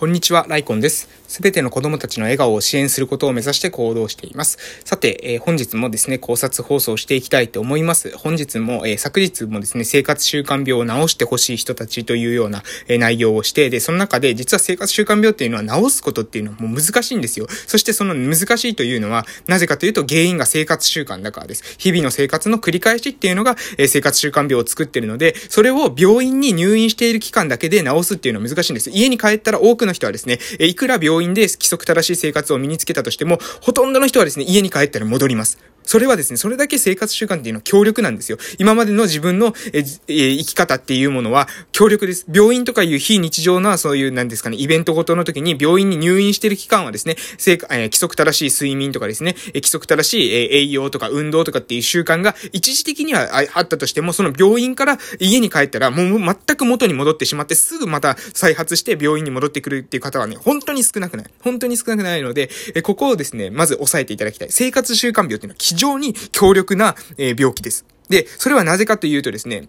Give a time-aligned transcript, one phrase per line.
[0.00, 1.19] こんにちは、ライコンです。
[1.30, 4.58] すべての子供たちの笑顔を支援することを目指して行動しています。
[4.84, 8.18] さて、えー、本日もですね、考察放送していきたいと思います。
[8.18, 17.46] 本日も、えー、昨日もですね、生活習慣病を治してほしい人たちというような、えー、内容をして、で、その中で実は生活習慣病っていうのは治すことっていうのはもう難しいんですよ。
[17.68, 21.62] そしてその難しいというのは、なぜかというと原因が生活習慣だからです。
[21.78, 28.90] 日々の生活の繰り返しっていうのが、え生活習慣病を作ってるので、それを病院に入院している期間だけで治すっていうのは難しいんです。
[28.90, 35.58] 家に帰ったら多くの人はですねえ、いくら病院で規則正しい生活を身につけたとしても、ほとんどの人はですね、家に帰ったら戻ります。
[35.84, 38.38] それはですね、それだけ生活習慣っていうのは強力なんですよ。
[38.58, 42.26] 今までの自分の、え、え生き方っていうものは強力です。
[42.32, 47.16] 病院とかいう非日常な、そういう、なんですかね、イベントごとの時に病院に入院してる期間はですね、
[47.46, 61.26] え、規則正しい睡眠とかですね、え規則正しい、え栄養とか運動とかっていう習慣が一時的にはあったとしても、その病院から家に帰ったらもう全く元に戻ってしまってすぐまた再発して病院に戻ってくるっていう方はね、本当に少なくない。
[61.40, 64.48] 本当に少なくないので、えここをですね、まず押さえていただきたい。
[64.50, 67.84] 生活習慣病っていうのは非常に強力な、え病気です。
[68.08, 69.68] で、それはなぜかというとですね、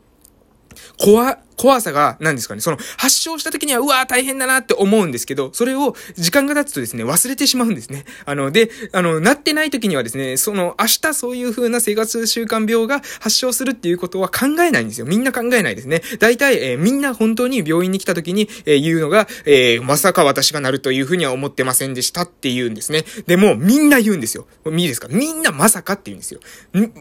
[0.97, 8.05] 怖、怖さが、何ですかね、その、発症した時には、うわー大変だなって思うんですけど、それを、時間が経つとですね、忘れてしまうんですね。
[8.25, 15.05] あの、で、あの、なってない時にはですね、その、明日そういう風な生活習慣病が発症するっていうことは考えないんですよ。
[15.05, 16.01] みんな考えないですね。
[16.19, 23.05] 大体、えー、みんな本当に病院に来た時に、えー、言うのが、えー、まさか私がなるという風には思ってませんでしたって言うんですね。
[23.27, 24.47] でも、みんな言うんですよ。
[24.65, 25.07] いいですか？
[25.09, 26.39] みんなまさかって言うんですよ。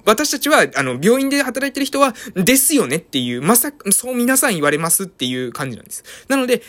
[0.05, 6.05] 私たちは、あの、病院で働いてる人は、ですよねっていう、まさか、そう皆さん言われますっていう感じなんです。
[6.29, 6.62] なので、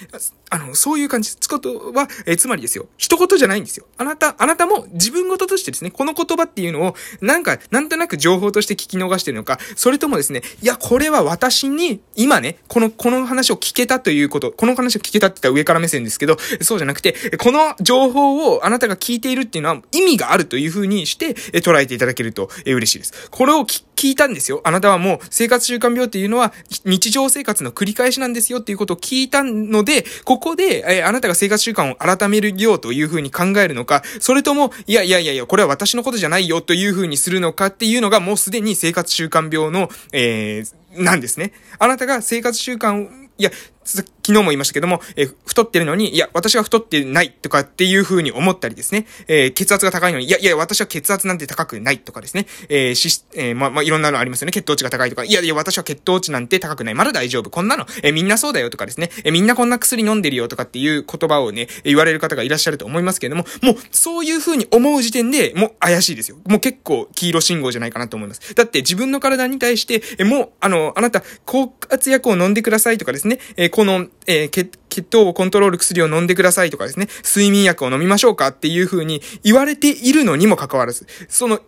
[0.54, 1.34] あの、そういう感じ。
[1.34, 2.88] つことは、えつまりですよ。
[2.98, 3.86] 一言じゃないんですよ。
[3.98, 23.30] あなた、あなたも自分事としてですね、この言葉っていうのを、なんか、なんとなく情報として聞き逃してるのか、それともですね、いや、これは私に、今ね、この、この話を聞けたということ、この話を聞けたって言ったら上から目線ですけど、そうじゃなくて、この情報をあなたが聞いているっていうのは意味があるという風にして、え捉えていただけると、え嬉しいです。
[23.32, 23.66] これを
[24.02, 24.62] 聞いたんですよ。
[24.64, 26.54] あなたはもう、生活習慣病っていうのは、
[26.86, 41.54] 日常生活の繰り返しなんですよっていうことを聞いたので、ここで、えあなたが生活習慣を改めるようというふうに考えるのか、それとも、いやいやいやいや、これは私のことじゃないよというふうにするのかっていうのがもうすでに生活習慣病の、えー、なんですね。
[41.78, 43.08] あなたが生活習慣
[43.38, 43.50] いや、
[43.84, 54.52] 昨日も言いましたけども、えー、太ってるのに、いや、私は太ってないとかっていう風に思ったりですね、えー、血圧が高いのに、いや、いや、私は血圧なんて高くないとかですね、えー、し、えー、ま、ま、いろんなのありますよね。
[54.52, 56.94] 血糖値が高いとか、いや、いや、私は血糖値なんて高くない。
[56.94, 57.50] まだ大丈夫。
[57.50, 66.38] こんなの、えー、みんなそうだよとかですね、えー、みんなこんな薬飲んでるよとかっていう言葉をね、言われる方がいらっしゃると思いますけれども、もう、そういう風に思う時点で、もう怪しいですよ。
[66.46, 68.54] もう結構黄色信号じゃないかなと思います。
[68.54, 81.62] だって自分の体に対して、えー、もう、あの、あなた、高圧薬を飲んでくださいとかですね、えー、この、えー、血、血糖をコントロール薬を飲んでくださいとかですね、睡眠薬を飲みましょうかっていう風に言われているのにもかかわらず、その、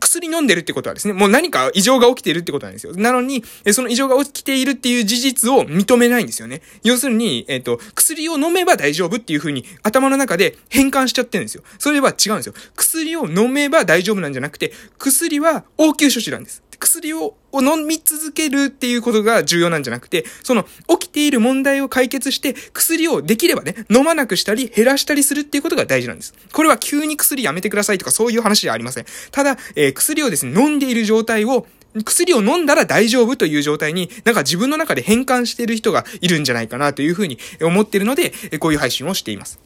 [0.00, 2.94] 薬飲んでるってことはですね、もう何か異常が起きているってことなんですよ。
[2.94, 3.42] なのに、
[3.72, 6.62] その異常が起きているっていう事実を認めないんですよね。
[6.82, 11.62] 要するに、えっ、ー、と、薬を飲めば大丈夫っていう風に頭の中で変換しちゃってるんですよ。
[11.78, 12.54] それは違うんですよ。
[12.76, 16.62] 薬を飲めば大丈夫なんじゃなくて、薬は応急処置なんです。
[16.82, 26.34] 薬を飲み続けるっていうことが重要なんじゃなくて、その起きている問題を解決して薬をできればね、飲まなくしたり減らしたりするっていうことが大事なんです。
[26.52, 29.06] これは急に薬やめてくださいとかそういう話ではありません。
[29.30, 31.66] ただ、えー、薬をですね、飲んでいる状態を
[32.04, 39.60] 薬を飲んだら大丈夫という状態に、なんか自分の中で変換している人がいるんじゃないかなというふうに思っているので、こういう配信をしています。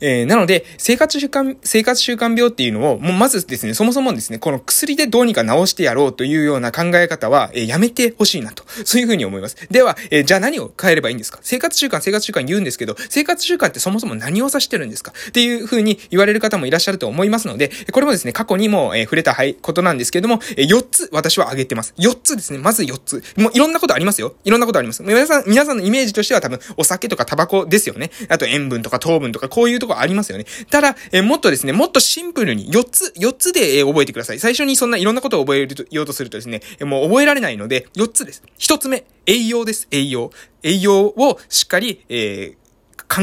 [0.00, 8.64] えー、なので、生活習慣、生活習慣病っていうのを、もうまずですね、そもそもですね、この薬でどうにか治してやろうというような考え方は、えー、やめてほしいなと。
[8.84, 9.56] そういうふうに思います。
[9.70, 11.38] では、えー、じゃあ何を変えればいいんですか？
[11.42, 15.12] 生活習慣、生活習慣言うんですけど、生活習慣ってそもそも何を指してるんですか？
[15.28, 21.94] っていうふうに言われる方もいらっしゃると思いますので、これもですね、過去にも、えー、触れたことなんですけども、えー、4つ私は挙げてます。
[21.98, 22.58] 4つですね。
[22.58, 23.22] まず4つ。
[23.36, 24.34] もういろんなことありますよ。
[24.44, 25.02] いろんなことあります。
[25.02, 28.10] 皆さん、皆さんのイメージとしては多分、お酒とかタバコですよね。
[28.28, 30.46] あと塩分とか糖分とかこういうとこありますよね。
[30.70, 34.38] ただ、え、もっとですね、もっとシンプルに4つ、4つで、え、覚えてください。
[34.38, 38.44] 最初にそんないろんなことを覚えようとするとですね、え、もう覚えられないので、4つです。
[38.60, 39.88] 1つ目、栄養です。
[39.90, 40.30] 栄養。
[40.62, 42.56] 栄養をしっかり、えー、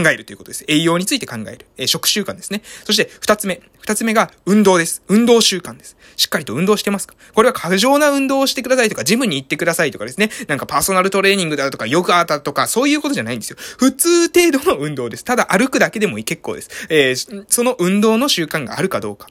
[0.03, 0.65] 考えるということです。
[0.67, 1.65] 栄養について考える。
[1.77, 2.61] えー、食習慣ですね。
[2.83, 3.61] そして、二つ目。
[3.79, 5.03] 二つ目が運動です。
[5.07, 5.95] 運動習慣です。
[6.17, 7.15] しっかりと運動してますか？
[7.33, 10.29] これは過剰な運動をしてくださいとか、ジムに行ってくださいとかですね。
[10.47, 13.57] なんかパーソナルトレーニングだとか、ヨガだとか、そういうことじゃないんですよ。
[13.77, 15.23] 普通程度の運動です。
[15.23, 16.69] ただ歩くだけでも結構です。
[16.89, 19.27] えー、その運動の習慣があるかどうか。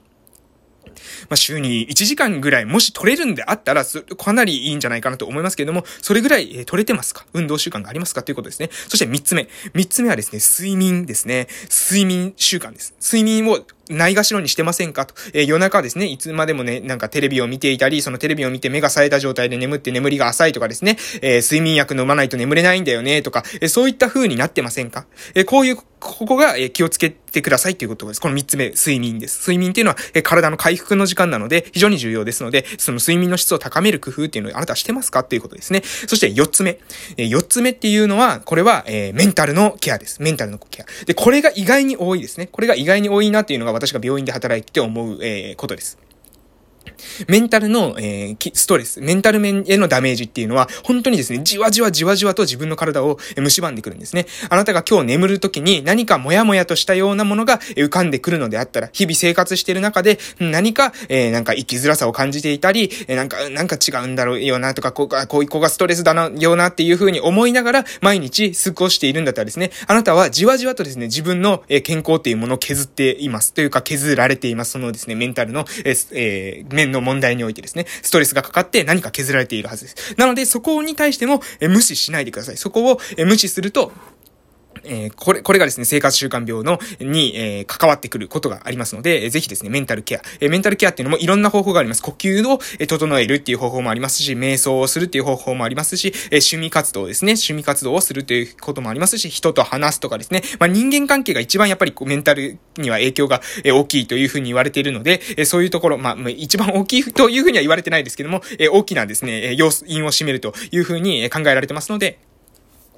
[1.28, 7.26] まあ、週に1時間ぐらいもし取れるんであったら、かなりいいんじゃないかなと思いますけれども、それぐらい、え、取れてますか？
[7.32, 8.70] 運動習慣がありますかということですね。
[8.88, 9.48] そして3つ目。
[9.74, 11.48] 3つ目はですね、睡眠ですね。
[11.70, 12.94] 睡眠習慣です。
[13.00, 15.14] 睡眠をないがしろにしてませんかと。
[15.32, 28.20] えー、夜中ですね、いつまでもね、なんかテレビを見ていたり、そのテレビを見て目が冴えた状態で眠って眠りが浅いとかですね、えー、睡眠薬飲まないと眠れないんだよね、とか、えー、そういった風になってませんかえ、こういう、ここが、え、気をつけてくださいということです。
[28.20, 29.40] この三つ目、睡眠です。
[29.40, 35.82] 睡眠っていうのは、え、体の回復の時間なので、非常に重要ですので、その睡眠の質を高める工夫っていうのをあなたはしてますかっていうことですね。
[36.06, 36.78] そして四つ目。
[37.16, 40.20] えー、四つ目っていうのは、これは、え、メンタルのケアです。
[40.20, 41.04] メンタルのケア。
[41.06, 42.48] で、これが意外に多いですね。
[42.52, 46.03] これが意外に多いなっていうのが私が病院で働いて思う、えー、ことです。
[47.28, 54.26] メンタルの、えー、ストレス、メンタル面へのダメージっていうのは、本当にですね、じわじわじわじわと自分の体を蝕んでくるんですね。
[54.48, 73.52] あなたが今日眠る時に何かモヤモヤとしたようなものが浮かんでくるのであったら、日々生活している中で何か、えー、なんか生きづらさを感じていたり、え、なんか、なんか違うんだろうよなとか、こう、こういう子がストレスだな、よなっていう風に思いながら毎日過ごしているんだったらですね、あなたはじわじわとですね、自分の健康っていうものを削っています。
[73.52, 74.72] というか削られています。
[74.72, 80.14] そのですね、メンタルの、えー、えー、面の問題においてですね、ストレスがかかって何か削られているはずです。
[80.16, 82.56] なので、そこに対しても、え無視しないでください。
[82.56, 83.92] そこを、え無視すると、
[84.84, 90.22] えー、これ、これがですね、生活習慣病の、に、えー、関わってくることがありますので、えー、ぜひですね、メンタルケア。
[90.40, 92.02] えー、メンタルケアっていうのもいろんな方法があります。
[92.02, 112.18] 呼吸を、えー、整えるっていう方法もありますし、瞑想をするっていう方法もありますし、えー、趣味活動ですね、趣味活動をするということもありますし、人と話すとかですね、まあ、人間関係が一番やっぱりこうメンタルには影響が、えー、大きいというふうに言われているので、えー、そういうところ、まあ、一番大きいというふうには言われてないですけども、えー、大きなですねえ、要因を占めるというふうに考えられてますので、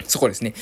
[0.08, 0.54] そこですね。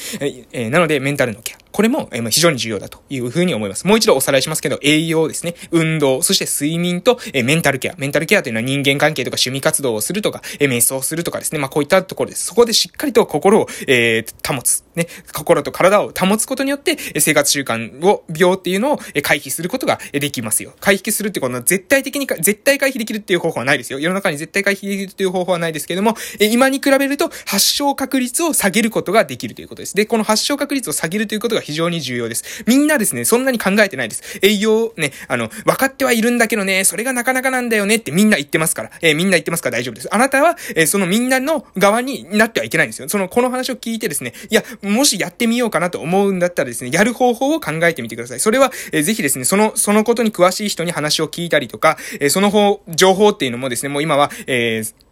[0.52, 1.63] えー、なので、メンタルのケア。
[1.74, 3.84] これも、非常に重要だというふうに思います。
[3.84, 5.56] もう一度おさらいしますけど、栄養ですね。
[5.72, 7.96] 運動、そして睡眠と、メンタルケア。
[7.98, 11.58] メンタルケアというのは人間関係とか趣味活動をするとか、瞑想するとかですね。
[11.58, 12.46] まあ、こういったところです。
[12.46, 14.84] そこでしっかりと心を、えー、保つ。
[14.94, 15.08] ね。
[15.32, 20.74] 心と体を保つことによって、生活習慣を、病っていうのを回避することができますよ。
[20.78, 23.98] 回避するってことは絶対的に絶対回避できるっていう方法はないですよ。
[23.98, 29.96] 世の中に絶対回避できるっていう方法はないですけども、今に比べると発症確率を下げることができるということです。
[29.96, 32.64] で、この発症確率を下げるということが非常に重要です。
[32.66, 34.38] みんなですね、そんなに考えてないです。
[34.42, 38.90] 営業ね、あの、分かってはいるんだけどね、それがなかなかなんだよねってみんな言ってますから。
[39.00, 40.14] えー、みんな言ってますから大丈夫です。
[40.14, 43.08] あなたは、えー、そのみんなの側になってはいけないんですよ。
[43.08, 48.40] その、この話を聞いてですね、いや、もしやってみようかなと思うんだったらですね、やる方法を考えてみてください。
[48.40, 55.03] それは、えー、ぜひですね、その、そのことに詳しい人に話を聞いたりとか、えー、その方、情報っていうのもですね、もう今は、えー、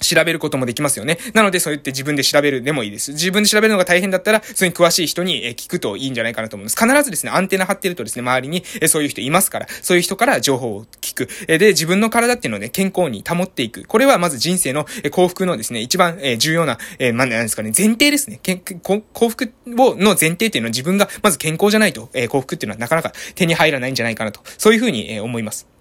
[0.00, 1.18] 調べることもできますよね。
[1.32, 3.12] なので、そう言って自分で調べるでもいいです。
[3.12, 6.76] 自分で調べるのが大変だったら、それに詳しい人に聞くといいんじゃないかなと思います。
[6.76, 11.28] 必ずですね、アンテナ張ってるとですね、周りにそういう人いますから、そういう人から情報を聞く。
[11.46, 13.84] で、自分の体っていうのをね、健康に保っていく。
[13.84, 18.40] これはまず人生の幸福のですね、一番重要な、え、まあ、なんですかね、前提ですね。
[18.42, 24.40] 幸福を、の前提っていうのは自分がまず健康じゃないと、幸福っていうのはなかなか手に入らないんじゃないかなと。
[24.58, 25.73] そういうふうに、思います。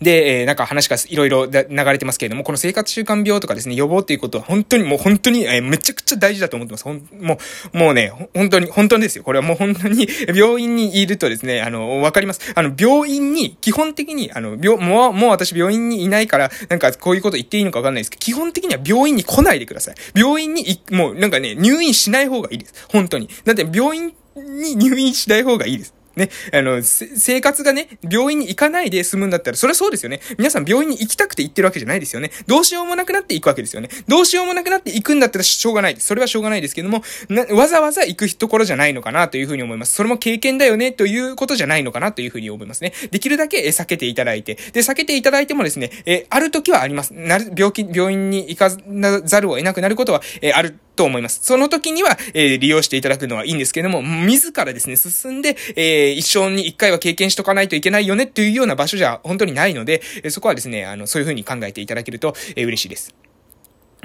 [0.00, 6.84] で、えー、なんか話がいろいろ流れてますけれども、この生活習慣病とかですね、予防っていうことは本当にもう本当に、えー、めちゃくちゃ大事だと思ってます。
[6.84, 7.38] ほん、も
[7.72, 9.24] う、もうね、本当に、本当ですよ。
[9.24, 12.40] これはもう本当に、 病院にいるとですね、あの、わかります。
[12.54, 19.94] あの、病院に、基本的に、あの、病、もう、もう私病院にいないから、なんかこういうこと言っていいのかわかんないですけど、基本的には病院に来ないでください。
[20.14, 22.74] 病院に、もうなんかね、入院しない方がいいです。
[22.88, 23.28] 本当に。
[23.44, 25.94] だって病院に入院しない方がいいです。
[26.18, 30.20] ね、あの、生活がね、病院に行かないで済むんだったら、それはそうですよね。
[30.36, 32.30] 皆さん病院に行きたくて行ってるわけじゃないですよね。
[32.46, 33.88] どうしようもなくなって行くわけですよね。
[34.06, 35.96] どうしようもなくなって行くんだったらしょうがない。
[35.98, 37.02] それはしょうがないですけども、
[37.50, 39.94] わざわざ行くところじゃないのかなというふうに思います。
[39.94, 42.92] それも経験だよねということじゃないのかなというふうに思いますね。
[43.10, 47.12] できるだけえ避けていただいて、で、避けていただいてもですね、え、ある時はあります。
[47.12, 51.40] なる、病気、病院に行かざるを得なくなることは、え、あると思います。
[51.42, 63.14] その時には、え、利用していただくのはいいんですけども、自らですね、進んで、えー、一生に一回は経験しとかないといけないよねっていうような場所じゃ本当にないので、そこはですね、あの、そういうふうに考えていただけると、えー、嬉しいです。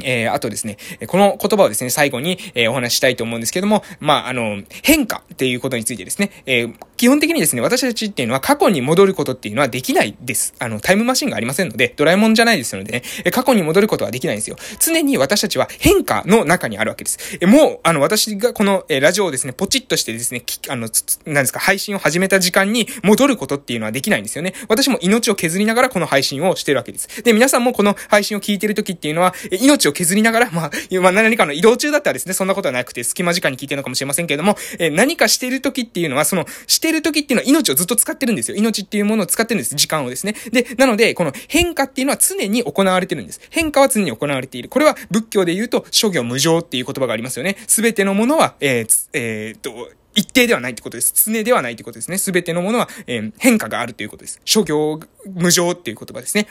[0.03, 10.53] えー、あとですね、この言葉をですね、最後に、えー、お話ししたいと思うんですけども、まあ、あの、変化っていうことについてですね、えー、基本的にですね、私たちっていうのは過去に戻ることっていうのはできないです。
[10.59, 14.55] あの、タイムマシンがありませんので、ドラえもんじゃないですのでね、過去に戻ることはできないんですよ。
[14.79, 17.37] 常に私たちは変化の中にあるわけです。
[17.41, 20.89] えもう、あの、私がこの、えラジオをですね、ポチッとしてですね、あの、
[21.25, 24.53] なんですか、配信を始めた時間に戻ることっていうのはできないんですよね。
[24.67, 27.23] 私も命を削りながらこの配信をしてるわけです。
[27.23, 30.71] で、皆さんもこの配信を聞いてる時っていうのは、命を削りながら、まあ、
[31.01, 38.57] まあ、何かの移動中だったらですね、そんなことはなくて、隙間時間に聞いてるのかもしれませんけれども、えー、何かしてる時っていうのは、その、してる時っていうのは命をずっと使ってるんですよ。
[38.57, 39.75] 命っていうものを使ってるんです。
[39.75, 40.35] 時間をですね。
[40.51, 43.41] で、なので、この変化っていうのは常に行われてるんです。
[43.49, 44.69] 変化は常に行われている。
[44.69, 47.57] これは仏教で言うと、諸行無常っていう言葉がありますよね。
[47.67, 51.13] すべてのものは、えー、えー、っと、一定ではないってことです。
[51.31, 52.17] 常ではないってことですね。
[52.17, 54.39] すべてのものは、えー、変化があるということです。
[54.45, 54.99] 諸行
[55.33, 56.47] 無常っていう言葉ですね。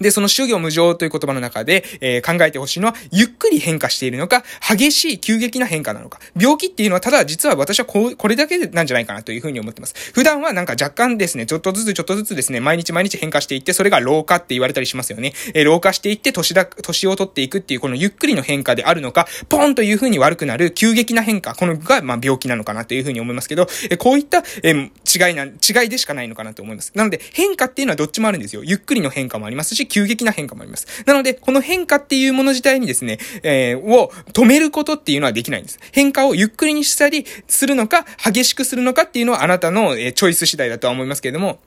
[0.00, 6.20] で、その修行無常という言葉の中で、えー、考えてほしいのは、ゆっくり変化しているのか、激しい急激な変化なのか。
[6.38, 9.94] 病気っていうのは、ただ実は私はこう、これだけなんじゃないかなというふうに思ってます。
[10.12, 15.32] 普段はなんか若干ですね、ちょっとずつちょっとずつですね、毎日毎日変化していって、それが老化って言われたりしますよね。
[15.54, 26.92] えー、老化していって、年だ、年を取っていくっていう、このゆっくりの変化であるのか、ポンというふうに悪くなる急激な変化、このが、まあ、病気なのかなというふうに思いますけど、えー、こういった、えー、違いな、違いでしかないのかなと思います。
[26.94, 28.62] なので、変化っていうのはどっちもあるんですよ。
[28.64, 30.86] ゆっくりの変化もありますし、急激な変化もあります。
[31.06, 35.78] なので、この変化っていうもの自体にですね、えー、を止めることっていうのはできないんです。
[35.92, 41.58] 変化をゆっくりにしたりするのか、激しくするのかっていうのはあなたの、えー、チョイス次第だとは思いますけれども、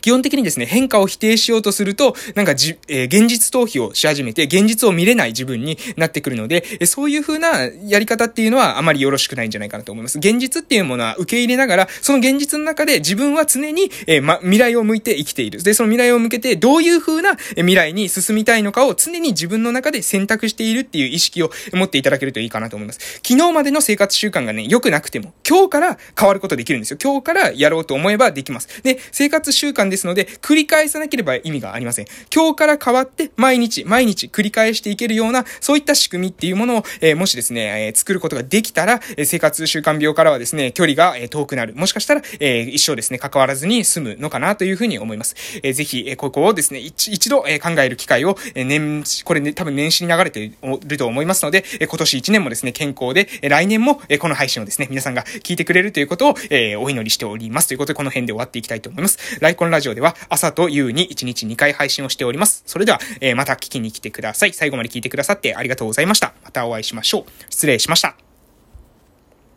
[0.00, 10.18] 基本的にですね、変化を否定しようとすると、なんかじ、えー、現実逃避をし始めて、現実を見れない自分になってくるので、えそういう風なやり方っていうのはあまりよろしくないんじゃないかなと思います。
[10.18, 15.62] 現実っていうものは受け入れながら、その現実の中で自分は常に、えー、ま、未来を向いて生きている。
[15.62, 23.20] で、その未来を向けてどういう風な未来に進みたいのかを常に自分の中で選択しているっていう意識を持っていただけるといいかなと思います。
[23.26, 26.98] 昨日までの生活習慣がね、良くなくても、今日から変わることできるんですよ。
[27.02, 28.82] 今日からやろうと思えばできます。
[28.82, 32.06] で、生活習慣ですので、繰り返さなければ意味がありません。
[32.34, 41.74] 今日から変わって毎日、毎日繰り返していけるような、そういった仕組みっていうものを、えー、もしですね、えー、作ることができたら、えー、生活習慣病からはですね、距離が、え遠くなる。
[41.74, 45.36] もしかしたら、え一生ですね、関わらずに済むのかなというふうに思います。
[45.62, 50.52] えー、ぜひ、えここをですね、一一度、え考える機会を、え年、これね、多分年始に流れてい
[50.86, 57.68] ると思いますので、え今年1年もですね、健康で、え来年も、えこの配信をですね、皆さんが聞いてくれるということを、えお祈りしております。
[57.68, 59.18] ということで、この辺で終わっていきたいと思います。
[59.40, 62.62] ライコンラジオでは、朝と夕に1日2回配信をしております。
[62.66, 64.52] それでは、えー、また聞きに来てください。
[64.52, 66.34] 最後まで聞いてくださってありがとうございました。
[66.44, 67.24] またお会いしましょう。
[67.50, 68.33] 失礼しました。